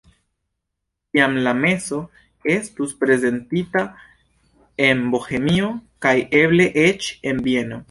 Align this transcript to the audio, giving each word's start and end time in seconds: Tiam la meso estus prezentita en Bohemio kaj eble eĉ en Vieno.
Tiam 1.17 1.35
la 1.47 1.53
meso 1.65 1.99
estus 2.53 2.95
prezentita 3.03 3.85
en 4.89 5.07
Bohemio 5.13 5.71
kaj 6.07 6.17
eble 6.43 6.69
eĉ 6.89 7.15
en 7.33 7.47
Vieno. 7.51 7.79